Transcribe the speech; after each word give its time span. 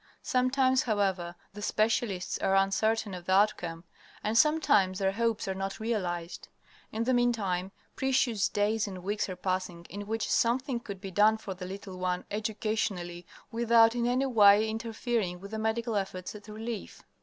Sometimes, 0.23 0.81
however, 0.81 1.35
the 1.53 1.61
specialists 1.61 2.39
are 2.39 2.55
uncertain 2.55 3.13
of 3.13 3.25
the 3.25 3.33
outcome, 3.33 3.83
and 4.23 4.35
sometimes 4.35 4.97
their 4.97 5.11
hopes 5.11 5.47
are 5.47 5.53
not 5.53 5.79
realized. 5.79 6.47
In 6.91 7.03
the 7.03 7.13
meantime, 7.13 7.71
precious 7.95 8.49
days 8.49 8.87
and 8.87 9.03
weeks 9.03 9.29
are 9.29 9.35
passing 9.35 9.85
in 9.91 10.07
which 10.07 10.27
something 10.27 10.79
could 10.79 11.01
be 11.01 11.11
done 11.11 11.37
for 11.37 11.53
the 11.53 11.67
little 11.67 11.99
one 11.99 12.25
educationally, 12.31 13.27
without 13.51 13.93
in 13.93 14.07
any 14.07 14.25
way 14.25 14.67
interfering 14.67 15.39
with 15.39 15.51
the 15.51 15.59
medical 15.59 15.95
efforts 15.95 16.33
at 16.33 16.47
relief. 16.47 17.03